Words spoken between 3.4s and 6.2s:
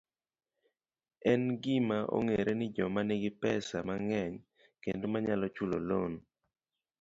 pesa mang'eny kendo manyalo chulo lon